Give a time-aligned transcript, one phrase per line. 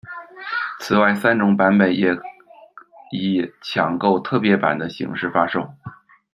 [0.79, 2.07] 此外，三种版本也
[3.11, 5.69] 以「抢购特别版」的形式发售。